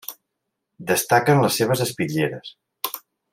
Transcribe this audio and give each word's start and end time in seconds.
Destaquen 0.91 1.43
les 1.45 1.59
seves 1.61 1.85
espitlleres. 1.87 2.51